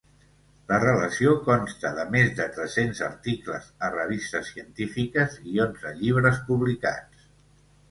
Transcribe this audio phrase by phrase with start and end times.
[0.69, 7.33] La relació consta de més de tres-cents articles a revistes científiques i onze llibres publicats.